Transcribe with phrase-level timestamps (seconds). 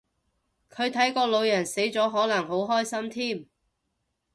[0.71, 3.45] 佢睇個老人死咗可能好開心添